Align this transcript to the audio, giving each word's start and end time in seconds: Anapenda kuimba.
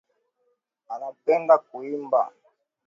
Anapenda 0.93 1.55
kuimba. 1.67 2.21